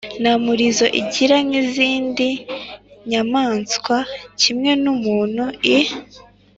nta 0.21 0.33
murizo 0.43 0.85
igira 1.01 1.35
nk’izindi 1.47 2.29
nyamaswa. 3.09 3.97
Kimwe 4.41 4.71
n’umuntu, 4.83 5.43
i 5.75 5.77